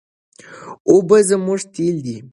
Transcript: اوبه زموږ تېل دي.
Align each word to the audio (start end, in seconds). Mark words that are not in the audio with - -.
اوبه 0.89 1.17
زموږ 1.29 1.59
تېل 1.73 1.95
دي. 2.05 2.17